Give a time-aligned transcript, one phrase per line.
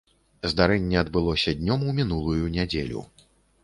[0.51, 3.09] Здарэнне адбылося днём у мінулую нядзелю.